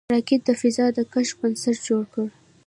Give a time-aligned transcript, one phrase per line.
[0.13, 2.25] راکټ د فضا د کشف بنسټ جوړ کړ